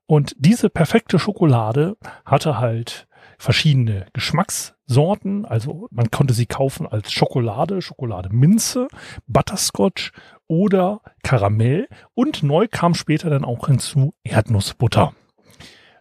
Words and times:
Und 0.05 0.35
diese 0.39 0.69
perfekte 0.69 1.19
Schokolade 1.19 1.97
hatte 2.25 2.57
halt 2.57 3.07
verschiedene 3.37 4.07
Geschmackssorten. 4.13 5.45
Also 5.45 5.87
man 5.91 6.09
konnte 6.09 6.33
sie 6.33 6.45
kaufen 6.45 6.87
als 6.87 7.11
Schokolade, 7.11 7.81
Schokolade 7.81 8.29
Minze, 8.29 8.87
Butterscotch 9.27 10.11
oder 10.47 11.01
Karamell. 11.23 11.87
Und 12.13 12.43
neu 12.43 12.67
kam 12.69 12.93
später 12.93 13.29
dann 13.29 13.45
auch 13.45 13.67
hinzu 13.67 14.13
Erdnussbutter. 14.23 15.13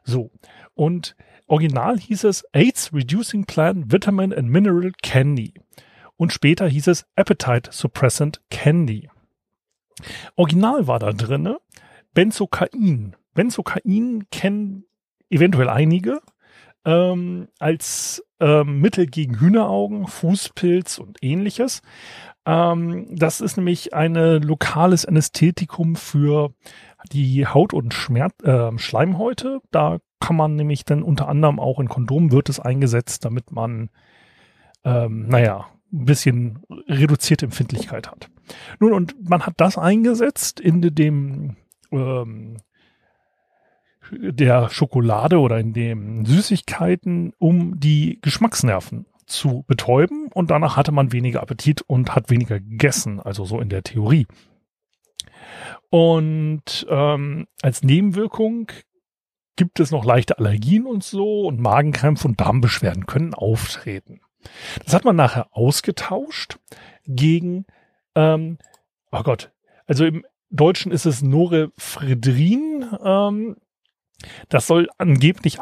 So. 0.04 0.30
Und 0.74 1.16
original 1.46 1.98
hieß 1.98 2.24
es 2.24 2.44
AIDS 2.52 2.92
Reducing 2.92 3.44
Plan 3.44 3.90
Vitamin 3.90 4.32
and 4.32 4.48
Mineral 4.48 4.92
Candy. 5.02 5.54
Und 6.16 6.32
später 6.32 6.68
hieß 6.68 6.86
es 6.88 7.06
Appetite 7.16 7.70
Suppressant 7.72 8.40
Candy. 8.50 9.08
Original 10.36 10.86
war 10.86 10.98
da 10.98 11.12
drinne 11.12 11.58
Benzokain. 12.14 13.16
Benzokain 13.34 14.26
kennen 14.30 14.84
eventuell 15.28 15.68
einige 15.68 16.20
ähm, 16.86 17.48
als 17.58 18.24
ähm, 18.40 18.80
Mittel 18.80 19.06
gegen 19.06 19.40
Hühneraugen, 19.40 20.06
Fußpilz 20.06 20.98
und 20.98 21.18
ähnliches. 21.20 21.82
Ähm, 22.46 23.08
das 23.10 23.40
ist 23.40 23.56
nämlich 23.56 23.92
ein 23.92 24.14
lokales 24.14 25.04
Anästhetikum 25.04 25.96
für 25.96 26.54
die 27.12 27.46
Haut- 27.46 27.74
und 27.74 27.92
Schmerz, 27.92 28.34
äh, 28.44 28.70
Schleimhäute. 28.78 29.60
Da 29.72 29.98
kann 30.20 30.36
man 30.36 30.54
nämlich 30.54 30.84
dann 30.84 31.02
unter 31.02 31.28
anderem 31.28 31.58
auch 31.58 31.80
in 31.80 31.88
Kondomen 31.88 32.32
wird 32.32 32.48
es 32.48 32.60
eingesetzt, 32.60 33.24
damit 33.24 33.50
man, 33.50 33.90
ähm, 34.84 35.26
naja, 35.28 35.66
ein 35.92 36.04
bisschen 36.04 36.62
reduzierte 36.88 37.46
Empfindlichkeit 37.46 38.10
hat. 38.10 38.30
Nun, 38.78 38.92
und 38.92 39.28
man 39.28 39.44
hat 39.44 39.54
das 39.56 39.76
eingesetzt 39.76 40.60
in 40.60 40.80
dem 40.82 41.56
ähm, 41.90 42.58
der 44.12 44.70
Schokolade 44.70 45.38
oder 45.38 45.58
in 45.58 45.72
den 45.72 46.24
Süßigkeiten, 46.24 47.32
um 47.38 47.78
die 47.78 48.18
Geschmacksnerven 48.22 49.06
zu 49.26 49.64
betäuben 49.66 50.28
und 50.32 50.50
danach 50.50 50.76
hatte 50.76 50.92
man 50.92 51.12
weniger 51.12 51.42
Appetit 51.42 51.82
und 51.82 52.14
hat 52.14 52.30
weniger 52.30 52.60
gegessen, 52.60 53.20
also 53.20 53.44
so 53.44 53.60
in 53.60 53.68
der 53.68 53.82
Theorie. 53.82 54.26
Und 55.90 56.86
ähm, 56.88 57.46
als 57.62 57.82
Nebenwirkung 57.82 58.70
gibt 59.56 59.80
es 59.80 59.90
noch 59.90 60.04
leichte 60.04 60.38
Allergien 60.38 60.86
und 60.86 61.02
so 61.02 61.46
und 61.46 61.60
Magenkrämpfe 61.60 62.28
und 62.28 62.40
Darmbeschwerden 62.40 63.06
können 63.06 63.34
auftreten. 63.34 64.20
Das 64.84 64.94
hat 64.94 65.04
man 65.04 65.16
nachher 65.16 65.48
ausgetauscht 65.50 66.58
gegen, 67.06 67.66
ähm, 68.14 68.58
oh 69.10 69.22
Gott, 69.22 69.50
also 69.86 70.04
im 70.04 70.24
Deutschen 70.50 70.92
ist 70.92 71.06
es 71.06 71.22
Norepinephrine, 71.22 73.00
ähm, 73.02 73.56
das 74.48 74.66
soll 74.66 74.88
angeblich 74.98 75.58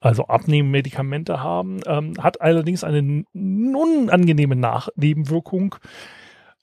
also 0.00 0.26
Abnehmmedikamente 0.26 1.42
haben, 1.42 1.80
ähm, 1.86 2.14
hat 2.18 2.40
allerdings 2.40 2.84
eine 2.84 3.24
unangenehme 3.32 4.56
Nach 4.56 4.88
Nebenwirkung. 4.96 5.76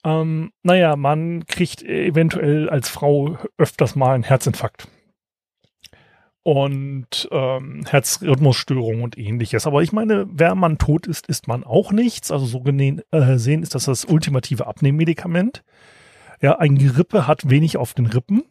Ähm, 0.04 0.52
naja, 0.62 0.96
man 0.96 1.46
kriegt 1.46 1.82
eventuell 1.82 2.68
als 2.68 2.88
Frau 2.88 3.38
öfters 3.56 3.96
mal 3.96 4.14
einen 4.14 4.24
Herzinfarkt 4.24 4.88
und 6.44 7.26
ähm, 7.32 7.84
Herzrhythmusstörungen 7.88 9.02
und 9.02 9.18
ähnliches. 9.18 9.66
Aber 9.66 9.82
ich 9.82 9.92
meine, 9.92 10.26
wer 10.30 10.54
man 10.54 10.76
tot 10.76 11.06
ist, 11.06 11.26
ist 11.26 11.48
man 11.48 11.64
auch 11.64 11.90
nichts. 11.90 12.30
Also 12.30 12.44
so 12.44 12.60
gesehen 12.60 13.62
ist 13.62 13.74
das 13.74 13.86
das 13.86 14.04
ultimative 14.04 14.66
Abnehmmedikament. 14.66 15.64
Ja, 16.42 16.58
ein 16.58 16.76
Gerippe 16.76 17.26
hat 17.26 17.48
wenig 17.48 17.78
auf 17.78 17.94
den 17.94 18.06
Rippen. 18.06 18.44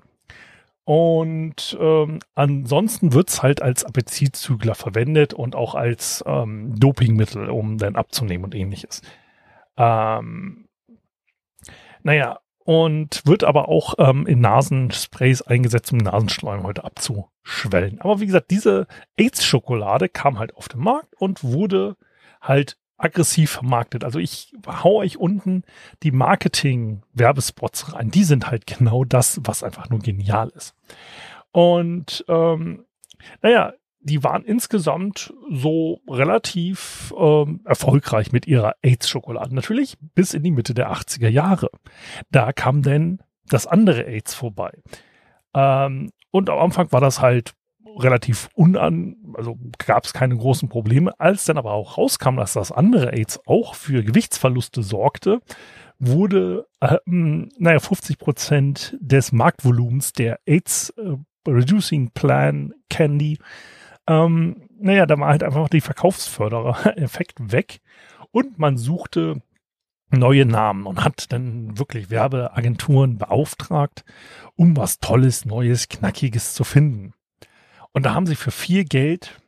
Und 0.86 1.78
ähm, 1.80 2.20
ansonsten 2.36 3.14
wird's 3.14 3.42
halt 3.42 3.62
als 3.62 3.86
Appetitzügler 3.86 4.76
verwendet 4.76 5.34
und 5.34 5.56
auch 5.56 5.76
als 5.76 6.24
ähm, 6.28 6.78
Dopingmittel, 6.78 7.50
um 7.50 7.78
dann 7.78 7.96
abzunehmen 7.96 8.44
und 8.44 8.56
ähnliches. 8.56 9.02
Ähm, 9.78 10.68
naja, 12.04 12.40
und 12.66 13.26
wird 13.26 13.44
aber 13.44 13.68
auch 13.70 13.96
ähm, 13.98 14.26
in 14.26 14.42
Nasensprays 14.42 15.42
eingesetzt, 15.42 15.92
um 15.92 16.00
Nasenschleimhäute 16.00 16.84
abzuschwellen. 16.84 18.00
Aber 18.02 18.20
wie 18.20 18.26
gesagt, 18.26 18.52
diese 18.52 18.88
AIDS-Schokolade 19.18 20.10
kam 20.10 20.40
halt 20.40 20.56
auf 20.56 20.68
den 20.68 20.82
Markt 20.82 21.14
und 21.18 21.44
wurde 21.44 21.96
halt 22.42 22.78
aggressiv 22.98 23.52
vermarktet. 23.52 24.04
Also 24.04 24.20
ich 24.20 24.54
hau 24.68 24.98
euch 24.98 25.18
unten 25.18 25.64
die 26.04 26.12
Marketing-Werbespots 26.12 27.94
rein. 27.94 28.12
Die 28.12 28.24
sind 28.24 28.50
halt 28.50 28.68
genau 28.68 29.04
das, 29.04 29.40
was 29.44 29.64
einfach 29.64 29.90
nur 29.90 30.00
genial 30.00 30.50
ist. 30.56 30.76
Und 31.52 32.24
ähm, 32.28 32.86
naja, 33.42 33.74
die 34.00 34.24
waren 34.24 34.44
insgesamt 34.44 35.34
so 35.50 36.02
relativ 36.10 37.14
ähm, 37.18 37.62
erfolgreich 37.66 38.32
mit 38.32 38.48
ihrer 38.48 38.76
AIDS-Schokolade. 38.82 39.56
Natürlich 39.56 39.98
bis 40.14 40.34
in 40.34 40.44
die 40.44 40.52
Mitte 40.52 40.74
der 40.74 40.92
80er 40.92 41.30
Jahre. 41.30 41.70
Da 42.30 42.52
kam 42.52 42.82
denn 42.82 43.20
das 43.48 43.66
andere 43.66 44.06
AIDS 44.06 44.34
vorbei. 44.34 44.72
Ähm, 45.54 46.12
und 46.32 46.50
am 46.50 46.60
Anfang 46.60 46.92
war 46.92 47.02
das 47.02 47.22
halt 47.22 47.54
relativ 47.98 48.50
unan, 48.56 49.16
also 49.36 49.58
gab 49.78 50.06
es 50.06 50.14
keine 50.14 50.36
großen 50.36 50.70
Probleme. 50.70 51.20
Als 51.20 51.46
dann 51.46 51.58
aber 51.58 51.74
auch 51.74 51.98
rauskam, 51.98 52.38
dass 52.38 52.54
das 52.54 52.72
andere 52.72 53.14
AIDS 53.14 53.40
auch 53.46 53.76
für 53.76 54.04
Gewichtsverluste 54.04 54.84
sorgte, 54.84 55.42
wurde, 56.00 56.68
äh, 56.80 56.98
naja, 57.06 57.80
50 57.80 58.18
Prozent 58.18 58.98
des 59.00 59.32
Marktvolumens 59.32 60.14
der 60.14 60.40
AIDS 60.46 60.90
äh, 60.92 61.16
Reducing 61.48 62.12
Plan 62.12 62.74
Candy, 62.90 63.38
ähm, 64.08 64.68
naja, 64.80 65.06
da 65.06 65.18
war 65.18 65.30
halt 65.30 65.44
einfach 65.44 65.70
die 65.70 65.82
Verkaufsförderer-Effekt 65.82 67.36
weg 67.52 67.80
und 68.32 68.60
man 68.60 68.78
suchte 68.78 69.42
neue 70.10 70.46
Namen 70.46 70.86
und 70.86 71.04
hat 71.04 71.32
dann 71.32 71.78
wirklich 71.78 72.10
Werbeagenturen 72.10 73.18
beauftragt, 73.18 74.04
um 74.56 74.78
was 74.78 75.00
Tolles, 75.00 75.46
Neues, 75.46 75.88
Knackiges 75.88 76.54
zu 76.54 76.64
finden. 76.64 77.14
Und 77.94 78.04
da 78.04 78.14
haben 78.14 78.26
sie 78.26 78.36
für 78.36 78.52
viel 78.52 78.84
Geld 78.84 79.40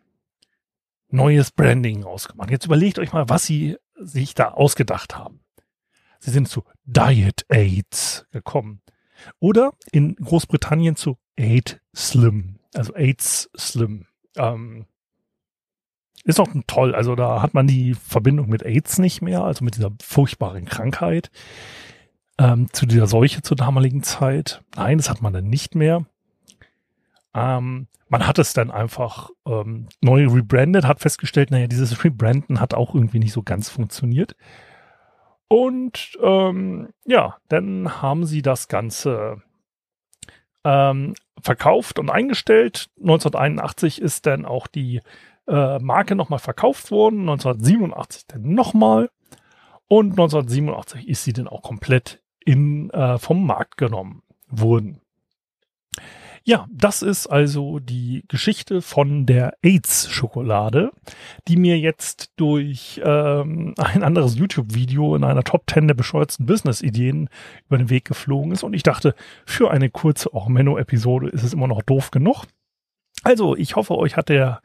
neues 1.10 1.52
Branding 1.52 2.04
rausgemacht. 2.04 2.52
Jetzt 2.52 2.66
überlegt 2.66 3.00
euch 3.00 3.14
mal, 3.14 3.30
was 3.30 3.46
sie 3.46 3.78
sich 3.96 4.36
da 4.36 4.50
ausgedacht 4.50 5.18
haben. 5.18 5.42
Sie 6.20 6.32
sind 6.32 6.48
zu 6.48 6.64
Diet 6.86 7.46
Aids 7.50 8.26
gekommen. 8.32 8.82
Oder 9.40 9.74
in 9.92 10.16
Großbritannien 10.16 10.96
zu 10.96 11.18
8 11.40 11.82
Slim. 11.96 12.60
Also 12.74 12.94
AIDS 12.96 13.50
Slim. 13.58 14.06
Ähm, 14.36 14.86
ist 16.24 16.40
auch 16.40 16.50
toll. 16.68 16.96
Also 16.96 17.16
da 17.16 17.42
hat 17.42 17.54
man 17.54 17.68
die 17.68 17.94
Verbindung 17.94 18.50
mit 18.50 18.64
AIDS 18.64 18.98
nicht 18.98 19.22
mehr, 19.22 19.44
also 19.44 19.64
mit 19.64 19.76
dieser 19.76 19.92
furchtbaren 20.02 20.66
Krankheit. 20.66 21.30
Ähm, 22.38 22.68
zu 22.74 22.86
dieser 22.86 23.08
Seuche 23.08 23.42
zur 23.42 23.56
damaligen 23.56 24.04
Zeit. 24.04 24.62
Nein, 24.76 24.98
das 24.98 25.10
hat 25.10 25.22
man 25.22 25.32
dann 25.34 25.48
nicht 25.48 25.76
mehr. 25.76 26.06
Ähm, 27.36 27.88
man 28.08 28.28
hat 28.28 28.40
es 28.40 28.54
dann 28.54 28.72
einfach 28.72 29.30
ähm, 29.46 29.90
neu 30.02 30.28
rebrandet, 30.28 30.86
hat 30.86 31.02
festgestellt, 31.02 31.52
naja, 31.52 31.68
dieses 31.68 32.04
Rebranden 32.04 32.62
hat 32.62 32.74
auch 32.74 32.96
irgendwie 32.96 33.20
nicht 33.20 33.34
so 33.34 33.44
ganz 33.44 33.70
funktioniert. 33.70 34.36
Und 35.48 36.18
ähm, 36.24 36.90
ja, 37.06 37.38
dann 37.50 38.02
haben 38.02 38.26
sie 38.26 38.42
das 38.42 38.68
Ganze 38.68 39.42
ähm, 40.64 41.14
verkauft 41.42 42.00
und 42.00 42.10
eingestellt. 42.10 42.90
1981 43.00 44.02
ist 44.02 44.26
dann 44.26 44.46
auch 44.46 44.68
die 44.68 45.02
äh, 45.48 45.80
Marke 45.80 46.16
nochmal 46.16 46.40
verkauft 46.40 46.90
worden, 46.90 47.22
1987 47.22 48.28
dann 48.28 48.54
nochmal 48.54 49.10
und 49.88 50.12
1987 50.12 51.08
ist 51.08 51.24
sie 51.24 51.34
dann 51.34 51.48
auch 51.48 51.62
komplett 51.62 52.24
in, 52.40 52.90
äh, 52.92 53.18
vom 53.20 53.46
Markt 53.46 53.78
genommen 53.78 54.24
worden. 54.48 55.02
Ja, 56.48 56.68
das 56.70 57.02
ist 57.02 57.26
also 57.26 57.80
die 57.80 58.24
Geschichte 58.28 58.84
von 58.84 59.26
der 59.26 59.58
AIDS-Schokolade, 59.64 60.92
die 61.48 61.58
mir 61.58 61.80
jetzt 61.80 62.34
durch 62.36 63.02
ähm, 63.04 63.74
ein 63.78 64.04
anderes 64.04 64.36
YouTube-Video 64.36 65.16
in 65.16 65.24
einer 65.24 65.44
Top 65.44 65.64
10 65.68 65.88
der 65.88 65.96
bescheuertsten 65.96 66.46
Business-Ideen 66.46 67.30
über 67.66 67.80
den 67.80 67.90
Weg 67.90 68.06
geflogen 68.06 68.52
ist. 68.52 68.62
Und 68.62 68.76
ich 68.76 68.84
dachte, 68.84 69.16
für 69.48 69.72
eine 69.72 69.90
kurze 69.90 70.36
Ormeno-Episode 70.36 71.30
ist 71.30 71.42
es 71.42 71.54
immer 71.54 71.68
noch 71.68 71.82
doof 71.82 72.12
genug. 72.12 72.46
Also, 73.24 73.56
ich 73.56 73.76
hoffe, 73.76 73.98
euch 73.98 74.16
hat 74.16 74.30
der 74.30 74.62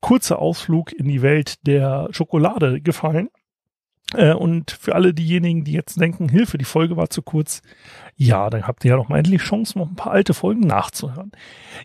kurze 0.00 0.36
Ausflug 0.36 0.92
in 0.92 1.06
die 1.06 1.22
Welt 1.22 1.64
der 1.64 2.08
Schokolade 2.10 2.80
gefallen. 2.80 3.30
Äh, 4.14 4.34
und 4.34 4.70
für 4.70 4.94
alle 4.94 5.14
diejenigen, 5.14 5.64
die 5.64 5.72
jetzt 5.72 6.00
denken, 6.00 6.28
Hilfe, 6.28 6.58
die 6.58 6.64
Folge 6.64 6.96
war 6.96 7.10
zu 7.10 7.22
kurz, 7.22 7.62
ja, 8.16 8.50
dann 8.50 8.66
habt 8.66 8.84
ihr 8.84 8.90
ja 8.90 8.96
noch 8.96 9.08
mal 9.08 9.18
endlich 9.18 9.40
Chance, 9.40 9.78
noch 9.78 9.88
ein 9.88 9.96
paar 9.96 10.12
alte 10.12 10.34
Folgen 10.34 10.60
nachzuhören. 10.60 11.32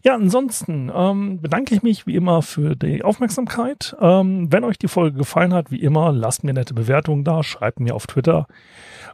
Ja, 0.03 0.15
ansonsten 0.15 0.91
ähm, 0.93 1.41
bedanke 1.41 1.73
ich 1.73 1.83
mich 1.83 2.07
wie 2.07 2.15
immer 2.15 2.41
für 2.41 2.75
die 2.75 3.03
Aufmerksamkeit. 3.03 3.95
Ähm, 4.01 4.51
wenn 4.51 4.63
euch 4.63 4.77
die 4.77 4.87
Folge 4.87 5.17
gefallen 5.17 5.53
hat, 5.53 5.71
wie 5.71 5.81
immer, 5.81 6.11
lasst 6.11 6.43
mir 6.43 6.53
nette 6.53 6.73
Bewertungen 6.73 7.23
da, 7.23 7.43
schreibt 7.43 7.79
mir 7.79 7.95
auf 7.95 8.07
Twitter. 8.07 8.47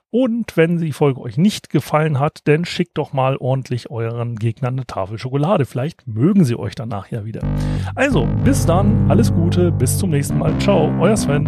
Und 0.09 0.57
wenn 0.57 0.77
die 0.77 0.91
Folge 0.91 1.21
euch 1.21 1.37
nicht 1.37 1.69
gefallen 1.69 2.19
hat, 2.19 2.39
dann 2.45 2.65
schickt 2.65 2.97
doch 2.97 3.13
mal 3.13 3.37
ordentlich 3.37 3.89
euren 3.89 4.35
Gegnern 4.35 4.73
eine 4.73 4.85
Tafel 4.85 5.17
Schokolade. 5.17 5.65
Vielleicht 5.65 6.05
mögen 6.05 6.43
sie 6.43 6.57
euch 6.57 6.75
danach 6.75 7.09
ja 7.11 7.23
wieder. 7.23 7.41
Also, 7.95 8.27
bis 8.43 8.65
dann, 8.65 9.09
alles 9.09 9.33
Gute, 9.33 9.71
bis 9.71 9.97
zum 9.97 10.09
nächsten 10.09 10.37
Mal. 10.37 10.57
Ciao, 10.59 10.91
euer 10.99 11.15
Sven. 11.15 11.47